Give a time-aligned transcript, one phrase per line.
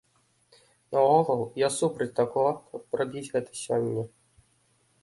[0.95, 4.03] Наогул, я супраць таго, каб рабіць гэта сёння.